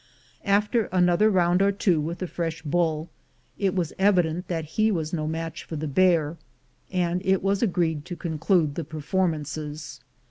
After 0.47 0.85
another 0.85 1.29
round 1.29 1.61
or 1.61 1.71
two 1.71 2.01
with 2.01 2.17
the 2.17 2.27
fresh 2.27 2.63
bull, 2.63 3.11
it 3.59 3.75
was 3.75 3.93
evident 3.99 4.47
that 4.47 4.65
he 4.65 4.89
was 4.89 5.13
no 5.13 5.27
match 5.27 5.63
for 5.63 5.75
the 5.75 5.87
bear, 5.87 6.37
and 6.91 7.21
it 7.23 7.43
was 7.43 7.61
agreed 7.61 8.03
to 8.05 8.15
conclude 8.15 8.73
the 8.73 8.83
performances. 8.83 9.99